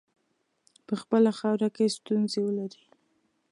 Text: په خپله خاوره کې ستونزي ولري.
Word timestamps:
په 0.87 0.93
خپله 1.01 1.29
خاوره 1.39 1.69
کې 1.75 1.93
ستونزي 1.97 2.39
ولري. 2.43 2.83